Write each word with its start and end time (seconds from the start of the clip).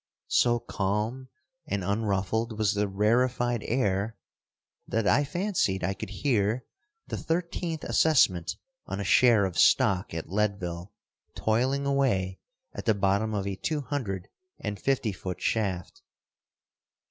So 0.33 0.57
calm 0.57 1.29
and 1.67 1.83
unruffled 1.83 2.57
was 2.57 2.73
the 2.73 2.87
rarified 2.87 3.61
air 3.63 4.17
that 4.87 5.05
I 5.05 5.23
fancied 5.23 5.83
I 5.83 5.93
could 5.93 6.09
hear 6.09 6.65
the 7.05 7.17
thirteenth 7.17 7.83
assessment 7.83 8.55
on 8.87 8.99
a 8.99 9.03
share 9.03 9.45
of 9.45 9.59
stock 9.59 10.15
at 10.15 10.27
Leadville 10.27 10.91
toiling 11.35 11.85
away 11.85 12.39
at 12.73 12.85
the 12.85 12.95
bottom 12.95 13.35
of 13.35 13.45
a 13.45 13.55
two 13.55 13.81
hundred 13.81 14.27
and 14.59 14.79
fifty 14.79 15.11
foot 15.11 15.39
shaft. 15.39 16.01